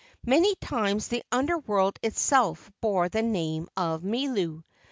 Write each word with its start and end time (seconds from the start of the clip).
Many 0.25 0.55
times 0.55 1.09
the 1.09 1.21
Under 1.31 1.59
world 1.59 1.99
itself 2.01 2.71
bore 2.81 3.07
the 3.07 3.21
name 3.21 3.69
of 3.77 4.01
Milu. 4.01 4.63